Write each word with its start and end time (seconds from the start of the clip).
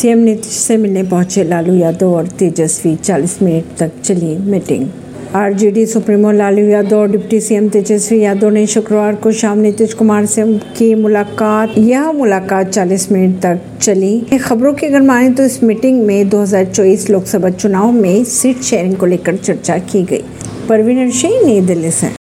CM 0.00 0.18
Nitish 0.18 0.52
से 0.52 0.76
मिलने 0.76 1.02
पहुँचे 1.02 1.42
लालू 1.44 1.74
यादव 1.74 2.12
और 2.14 2.26
तेजस्वी 2.26 2.94
40 2.96 3.36
मिनट 3.42 3.64
तक 3.78 3.90
चली 4.04 4.36
meeting. 4.50 4.86
RJD 5.34 5.84
supremo 5.86 6.30
Lalu 6.30 6.62
Yadav 6.62 6.96
और 6.96 7.10
डिप्टी 7.10 7.40
सीएम 7.40 7.68
तेजस्वी 7.68 8.20
यादव 8.20 8.50
ने 8.50 8.66
शुक्रवार 8.66 9.14
को 9.14 9.32
शाम 9.32 9.58
नीतीश 9.58 9.92
कुमार 9.94 10.26
से 10.26 10.44
की 10.78 10.94
मुलाकात, 10.94 11.78
यह 11.78 12.12
मुलाकात 12.12 12.70
40 12.70 13.10
मिनट 13.12 13.40
तक 13.42 13.60
चली। 13.82 14.20
खबरों 14.38 14.72
की 14.72 14.86
अगर 14.86 15.00
माने 15.00 15.30
तो 15.30 15.44
इस 15.44 15.62
मीटिंग 15.62 16.02
में 16.06 16.28
2024 16.28 17.08
लोकसभा 17.10 17.50
चुनाव 17.50 17.90
में 17.92 18.24
सीट 18.24 18.62
शेयरिंग 18.62 18.96
को 18.96 19.06
लेकर 19.06 19.36
चर्चा 19.36 19.78
की 19.78 20.02
गई। 20.02 20.22
परवीन 20.68 21.10
सिंह 21.10 21.46
नई 21.46 21.60
दिल्ली 21.60 21.90
से। 21.90 22.19